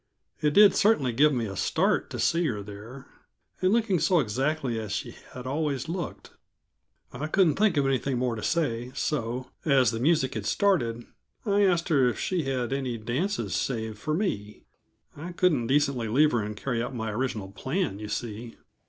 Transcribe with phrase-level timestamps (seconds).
[0.41, 3.05] It did certainly give me a start to see her there,
[3.61, 6.31] and looking so exactly as she had always looked.
[7.13, 11.05] I couldn't think of anything more to say, so, as the music had started,
[11.45, 14.63] I asked her if she had any dances saved for me.
[15.15, 18.57] I couldn't decently leave her and carry out my original plan, you see.